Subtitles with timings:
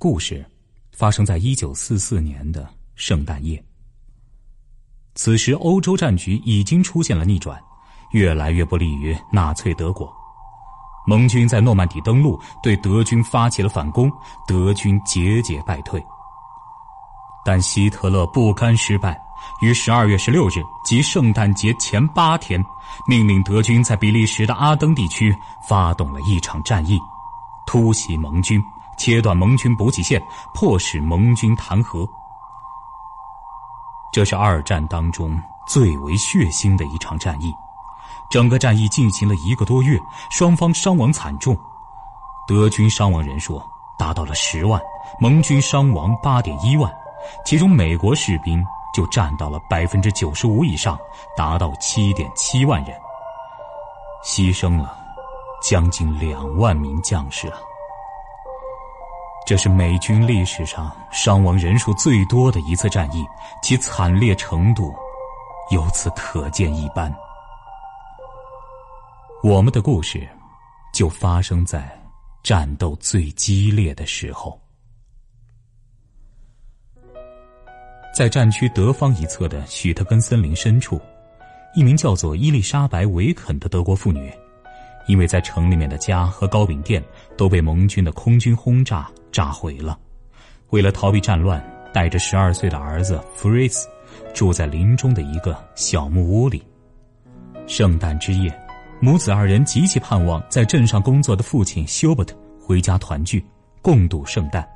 [0.00, 0.48] 故事
[0.92, 3.60] 发生在一九四四年的圣诞夜。
[5.16, 7.60] 此时，欧洲战局已经出现了逆转，
[8.12, 10.08] 越来越不利于纳粹德国。
[11.04, 14.08] 盟军在诺曼底登陆，对德军发起了反攻，
[14.46, 16.00] 德军节节败退。
[17.44, 19.20] 但希特勒不甘失败，
[19.60, 22.64] 于十二月十六日即圣诞节前八天，
[23.08, 25.34] 命令德军在比利时的阿登地区
[25.68, 26.96] 发动了一场战役，
[27.66, 28.62] 突袭盟军，
[28.98, 30.20] 切断盟军补给线，
[30.52, 32.06] 迫使盟军谈和。
[34.12, 37.54] 这是二战当中最为血腥的一场战役。
[38.30, 39.98] 整个战役进行了一个多月，
[40.30, 41.56] 双方伤亡惨重，
[42.46, 43.62] 德军伤亡人数
[43.96, 44.78] 达到了十万，
[45.18, 46.92] 盟军伤亡八点一万，
[47.44, 48.62] 其中美国士兵
[48.92, 50.98] 就占到了百分之九十五以上，
[51.36, 52.94] 达到七点七万人，
[54.22, 54.98] 牺牲了
[55.62, 57.58] 将近两万名将士啊！
[59.48, 63.24] 这是美军历史上伤亡人数最多的一次战役，
[63.62, 64.94] 其惨烈程度
[65.70, 67.10] 由此可见一斑。
[69.42, 70.28] 我们的故事，
[70.92, 71.98] 就发生在
[72.42, 74.60] 战斗最激烈的时候。
[78.14, 81.00] 在战区德方一侧的许特根森林深处，
[81.74, 84.30] 一名叫做伊丽莎白·维肯的德国妇女，
[85.06, 87.02] 因为在城里面的家和糕饼店
[87.34, 89.98] 都被盟军的空军轰炸炸毁了，
[90.70, 91.62] 为了逃避战乱，
[91.92, 93.88] 带着十二岁的儿子弗瑞斯，
[94.34, 96.62] 住在林中的一个小木屋里。
[97.66, 98.52] 圣诞之夜。
[99.00, 103.46] 母子二人极其盼望在镇上工作的父亲休伯特回家团聚，
[103.80, 104.68] 共度圣诞。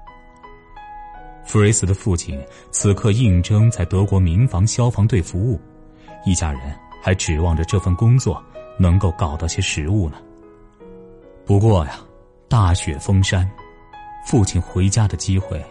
[1.44, 5.60] 弗瑞斯的父亲此刻应征在德国民防消防队服务，
[6.24, 6.72] 一家人
[7.02, 8.40] 还指望着这份工作
[8.78, 10.18] 能够搞到些食物呢。
[11.44, 11.98] 不过呀，
[12.48, 13.50] 大雪封山，
[14.24, 15.62] 父亲回家的机会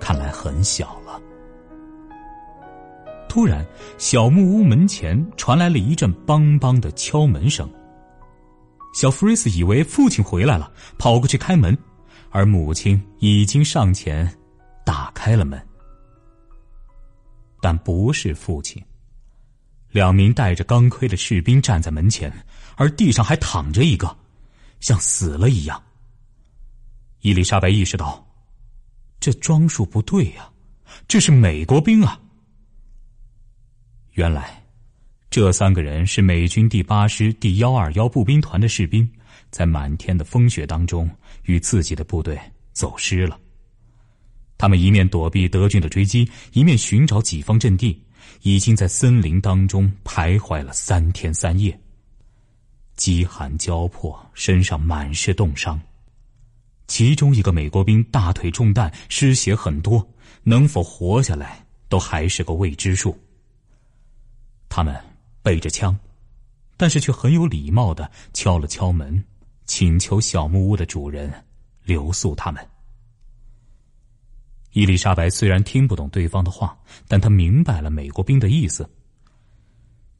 [0.00, 1.20] 看来很小了。
[3.28, 3.66] 突然，
[3.98, 7.68] 小木屋门前传来了一阵“梆梆”的敲门声。
[8.94, 11.76] 小弗瑞斯以为父亲回来了，跑过去开门，
[12.30, 14.32] 而母亲已经上前
[14.84, 15.60] 打开了门。
[17.60, 18.80] 但不是父亲，
[19.90, 22.32] 两名带着钢盔的士兵站在门前，
[22.76, 24.16] 而地上还躺着一个，
[24.78, 25.82] 像死了一样。
[27.24, 28.22] 伊丽莎白意识到，
[29.18, 30.52] 这装束不对呀，
[31.08, 32.20] 这是美国兵啊。
[34.12, 34.62] 原来，
[35.30, 39.10] 这三个人是美军第八师第幺二幺步兵团的士兵，
[39.50, 41.10] 在满天的风雪当中
[41.44, 42.38] 与自己的部队
[42.74, 43.40] 走失了。
[44.58, 47.98] 他们一面躲避德军的追击，一面寻找己方阵地，
[48.42, 51.80] 已经在森林当中徘徊了三天三夜。
[52.96, 55.80] 饥寒交迫，身上满是冻伤。
[56.86, 60.06] 其中一个美国兵大腿中弹，失血很多，
[60.42, 63.18] 能否活下来都还是个未知数。
[64.68, 64.94] 他们
[65.42, 65.96] 背着枪，
[66.76, 69.24] 但是却很有礼貌的敲了敲门，
[69.64, 71.32] 请求小木屋的主人
[71.84, 72.66] 留宿他们。
[74.72, 78.88] 伊丽莎白虽然听不懂对方的话，但她明白了美国兵的意思。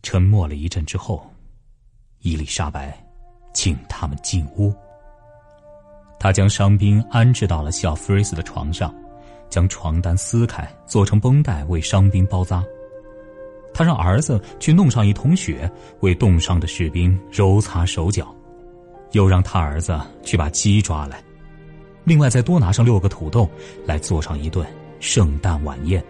[0.03, 1.29] 沉默了一阵之后，
[2.21, 2.97] 伊丽莎白
[3.53, 4.73] 请他们进屋。
[6.25, 8.91] 他将伤兵安置到了小弗瑞斯的床上，
[9.51, 12.65] 将床单撕开，做成绷带为伤兵包扎。
[13.75, 15.71] 他让儿子去弄上一桶血，
[16.01, 18.35] 为冻伤的士兵揉擦手脚，
[19.13, 21.23] 又让他儿子去把鸡抓来，
[22.05, 23.47] 另外再多拿上六个土豆，
[23.85, 24.67] 来做上一顿
[25.01, 26.03] 圣诞晚宴。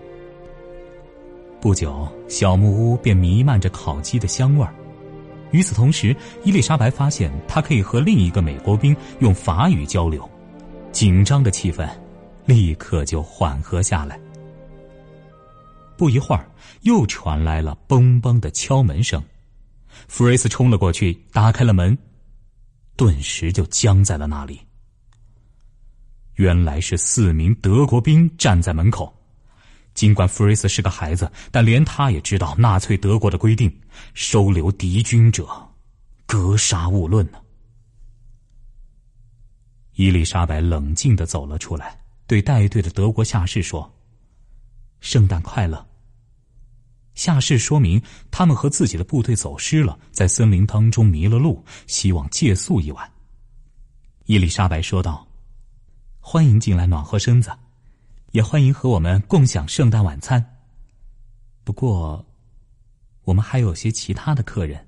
[1.61, 4.73] 不久，小木屋便弥漫着烤鸡的香味儿。
[5.55, 10.29] 与此同时，伊丽莎白发现她可以和另一个美国兵用法语交流，
[10.91, 11.89] 紧张的气氛
[12.45, 14.19] 立刻就缓和下来。
[15.97, 16.51] 不一会儿，
[16.81, 19.23] 又传来了“嘣嘣”的敲门声。
[20.09, 21.97] 弗瑞斯冲了过去，打开了门，
[22.97, 24.61] 顿时就僵在了那里。
[26.35, 29.15] 原来是四名德国兵站在门口。
[29.95, 33.73] 尽管弗瑞斯是个孩子，但连他也知道纳粹德国的规定：
[34.13, 35.49] 收留敌军者，
[36.27, 37.39] 格杀勿论呢。
[39.95, 41.97] 伊丽莎白冷静的走了出来，
[42.27, 43.91] 对带队的德国下士说。
[45.01, 45.87] 圣诞快乐。
[47.15, 48.03] 下士说明
[48.33, 53.09] 他们和自己的部队走失了，在森林当中迷了路，希望借宿一晚。
[54.25, 55.25] 伊丽莎白说道
[56.19, 57.53] ：“欢迎进来暖和身子，
[58.35, 60.45] 也欢迎和我们共享圣诞晚餐。
[61.63, 62.27] 不过，
[63.23, 64.85] 我们还有些其他的客人。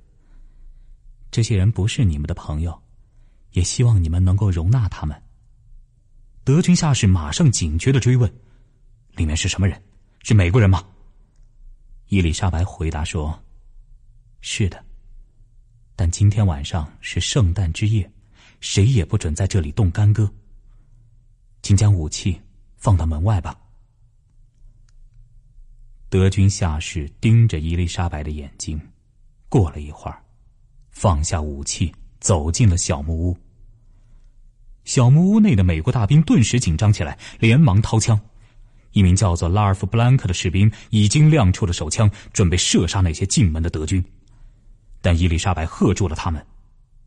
[1.31, 2.77] 这些人不是你们的朋友，
[3.53, 5.23] 也希望你们能够容纳他们。
[6.43, 8.29] 德军下士马上警觉的追问
[9.15, 9.81] ：“里面是什么人？
[10.23, 10.85] 是美国人吗？”
[12.07, 13.41] 伊丽莎白回答说
[14.41, 14.83] ：“是的，
[15.95, 18.11] 但今天晚上是圣诞之夜，
[18.59, 20.29] 谁也不准在这里动干戈。
[21.61, 22.41] 请将武器
[22.77, 23.55] 放到门外吧。”
[26.09, 28.79] 德军下士盯着伊丽莎白的眼睛，
[29.49, 30.23] 过了一会儿，
[30.89, 33.37] 放下武器，走进了小木屋。
[34.85, 38.17] 小木屋内的美国大兵顿时紧张起来，连忙掏枪。
[38.93, 44.01] 一名叫做拉尔夫·布兰克的士兵已经亮出了手枪，准备射杀那些进门的德军。
[45.01, 46.43] 但伊丽莎白喝住了他们，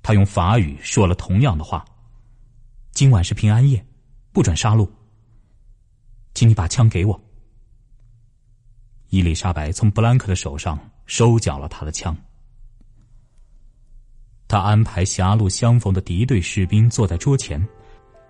[0.03, 1.83] 他用法语说了同样的话
[2.93, 3.83] ：“今晚是平安夜，
[4.31, 4.87] 不准杀戮。
[6.41, 7.21] 请你把枪给我。”
[9.11, 12.17] 伊丽莎白从布兰克的手上收缴了他的枪。
[14.49, 17.63] 他安排狭路相逢的敌对士兵坐在桌前，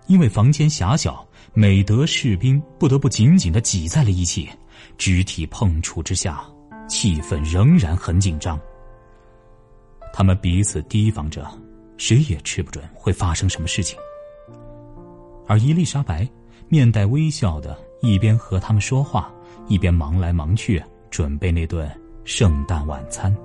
[0.07, 4.49] 因为房间狭小，美德士兵不得不紧紧的挤在了一起，
[4.97, 6.43] 肢体碰触之下，
[6.89, 8.59] 气氛仍然很紧张。
[10.11, 11.49] 他们彼此提防着，
[11.95, 13.97] 谁也吃不准会发生什么事情。
[15.47, 16.29] 而伊丽莎白
[16.67, 19.31] 面带微笑的，一边和他们说话，
[19.67, 21.89] 一边忙来忙去准备那顿
[22.23, 23.35] 圣诞晚餐。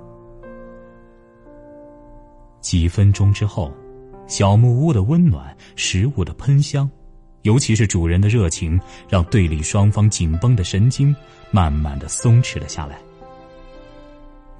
[2.59, 3.71] 几分钟之后，
[4.27, 6.89] 小木屋的温暖、食物的喷香，
[7.43, 11.15] 尤其是主人的热情，让对立双方紧绷的神经
[11.51, 12.99] 慢慢的松弛了下来。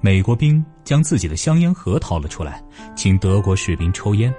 [0.00, 2.62] 美国兵将自己的香烟盒掏了出来，
[2.94, 4.32] 请德国士兵抽烟；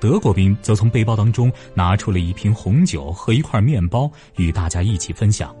[0.00, 5.54] 德国兵则从背包当中拿出了一瓶红酒和一块面包，与大家一起分享。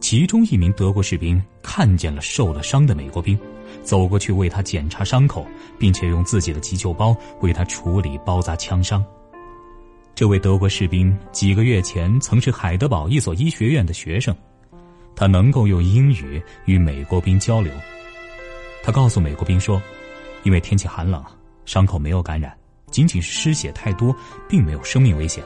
[0.00, 3.38] 其中一名德国士兵看见了受了伤的美国兵。
[3.82, 5.44] 走过去为他检查伤口，
[5.78, 9.04] 并且用自己的急救包为他处理包扎枪伤。
[10.14, 14.34] 这位德国士兵几个月前曾是海德堡一所医学院的学生，
[15.16, 17.72] 他能够用英语与美国兵交流。
[18.84, 19.82] 他告诉美国兵说
[20.44, 21.22] ：“因为天气寒冷，
[21.64, 22.56] 伤口没有感染，
[22.96, 24.16] 仅仅是失血太多，
[24.48, 25.44] 并没有生命危险。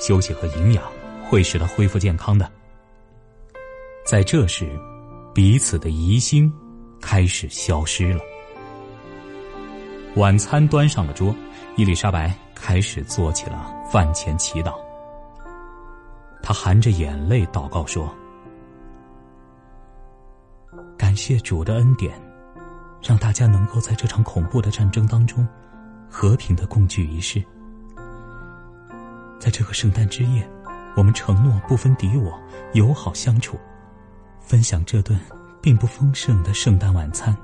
[0.00, 0.82] 休息和营养
[1.28, 2.50] 会使他恢复健康的。”
[4.06, 4.66] 在这时，
[5.34, 6.50] 彼此的疑心。
[7.06, 8.20] 开始消失了。
[10.16, 11.36] 晚餐端上了桌，
[11.76, 14.72] 伊丽莎白开始做起了饭前祈祷。
[16.42, 18.10] 她含着眼泪祷告说
[20.96, 22.18] ：“感谢主的恩典，
[23.02, 25.46] 让大家能够在这场恐怖的战争当中
[26.16, 27.42] 和平的共聚一室。
[29.40, 30.48] 在这个圣诞之夜，
[30.96, 32.32] 我们承诺不分敌我，
[32.72, 33.58] 友好相处，
[34.40, 35.18] 分享这顿。”
[35.64, 37.34] 并不丰盛的圣诞晚餐。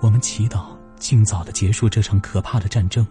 [0.00, 3.06] 我们祈祷尽早的结束这场可怕的战争，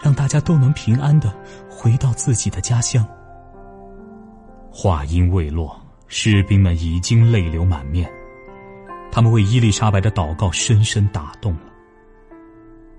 [0.00, 1.36] 让大家都能平安的
[1.68, 3.04] 回到自己的家乡。
[4.70, 5.76] 话音未落，
[6.06, 8.08] 士兵们已经泪流满面，
[9.10, 11.56] 他们为伊丽莎白的祷告深深打动。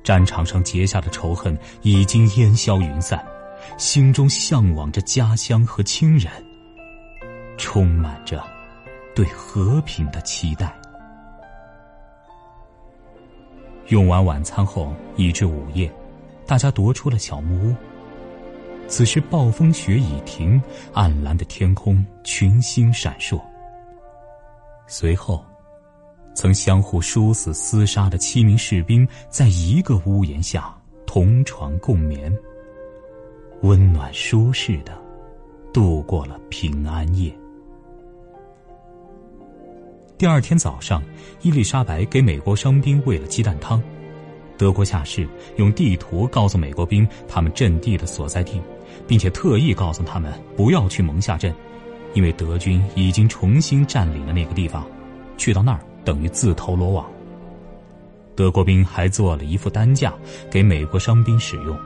[0.03, 3.23] 战场上结下的仇恨已经烟消云散，
[3.77, 6.31] 心中向往着家乡和亲人，
[7.57, 8.43] 充满着。
[9.15, 10.73] 对和平的期待。
[13.87, 15.91] 用完晚餐后，已至午夜，
[16.45, 17.75] 大家踱出了小木屋。
[18.87, 20.61] 此时暴风雪已停，
[20.93, 23.41] 暗蓝的天空群星闪烁。
[24.87, 25.43] 随后，
[26.33, 30.73] 曾相互殊死厮杀的七名士兵，在一个屋檐下
[31.05, 32.33] 同床共眠，
[33.61, 34.97] 温暖舒适的
[35.73, 37.33] 度过了平安夜。
[40.17, 41.01] 第二天早上，
[41.41, 43.81] 伊丽莎白给美国伤兵喂了鸡蛋汤。
[44.57, 48.61] 德国下士用地图告诉美国兵他们阵地的所在地，
[49.07, 51.55] 并且特意告诉他们不要去蒙夏镇，
[52.13, 54.85] 因为德军已经重新占领了那个地方，
[55.37, 57.09] 去到那儿等于自投罗网。
[58.35, 60.13] 德国兵还做了一副担架
[60.49, 61.77] 给美国伤兵使用。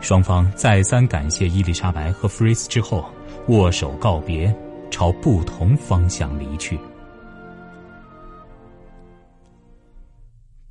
[0.00, 3.04] 双方再三感谢伊丽莎白和弗瑞斯之后，
[3.48, 4.54] 握手告别，
[4.90, 6.78] 朝不同方向离去。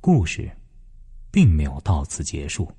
[0.00, 0.50] 故事，
[1.30, 2.70] 并没有到此结束。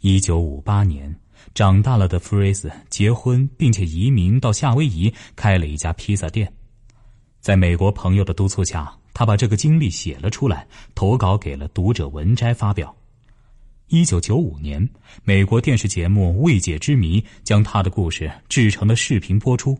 [0.00, 1.14] 一九五八年，
[1.54, 6.52] 长大了的弗瑞斯结婚，并且移民到夏威夷，开了一家披萨店。
[7.42, 12.94] 在美国朋友的督促下，他把这个经历写了出来，投稿给了《读者文摘》发表。
[13.88, 14.88] 一九九五年，
[15.24, 19.76] 美国电视节目《未解之谜》将他的故事制成了视频播出。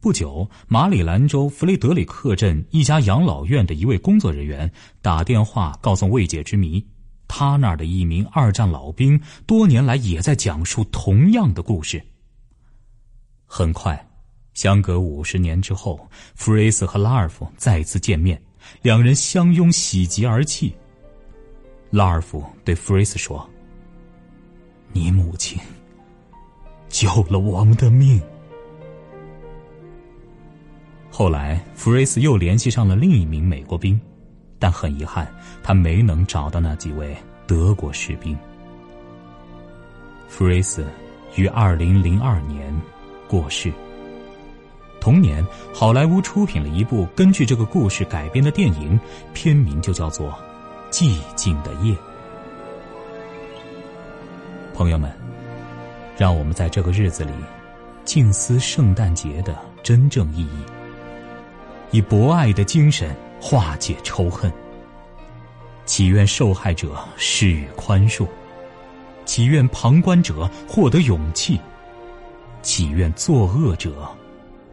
[0.00, 6.82] 不久，马里兰州弗雷德里克镇一家养老院的一位工作人员打电话告诉未解之谜，
[7.28, 12.02] 他那儿的一名二战老兵，多年来也在讲述同样的故事。
[13.44, 14.07] 很快，
[14.58, 16.00] 相隔五十年之后，
[16.34, 18.42] 弗瑞斯和拉尔夫再次见面，
[18.82, 20.74] 两人相拥，喜极而泣。
[21.90, 23.48] 拉尔夫对弗瑞斯说
[24.92, 25.56] ：“你母亲
[26.88, 28.20] 救了我们的命。”
[31.08, 34.00] 后来，弗瑞斯又联系上了另一名美国兵，
[34.58, 38.36] 但很遗憾，他没能找到那几位德国士兵。
[40.26, 40.84] 弗瑞斯
[41.36, 42.74] 于二零零二年
[43.28, 43.72] 过世。
[45.00, 48.98] 同年，好莱坞出品了一部根据这个故事改编的电影，
[49.32, 50.28] 片名就叫做
[50.90, 51.94] 《寂静的夜》。
[54.74, 55.12] 朋友们，
[56.16, 57.32] 让我们在这个日子里，
[58.04, 60.58] 静思圣诞节的真正意义。
[61.90, 64.52] 以博爱的精神化解仇恨，
[65.86, 68.26] 祈愿受害者施予宽恕，
[69.24, 71.58] 祈愿旁观者获得勇气，
[72.62, 74.08] 祈愿作恶者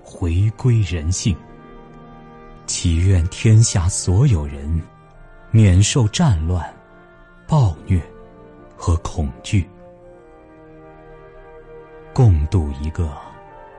[0.05, 1.35] 回归人性，
[2.67, 4.81] 祈愿天下所有人
[5.49, 6.71] 免受战乱、
[7.47, 7.99] 暴虐
[8.77, 9.67] 和恐惧，
[12.13, 13.17] 共度一个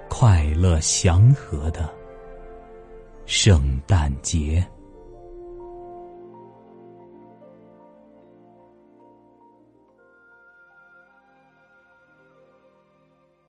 [0.08, 1.88] 快乐祥和的。
[3.24, 4.66] 圣诞节。